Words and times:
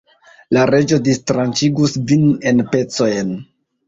La 0.55 0.61
Reĝo 0.69 0.97
distranĉigus 1.07 1.93
vin 2.13 2.23
en 2.53 2.63
pecojn. 2.73 3.31